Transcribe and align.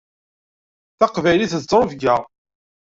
Taqbaylit 0.99 1.57
d 1.57 1.61
ttrebga. 1.65 2.15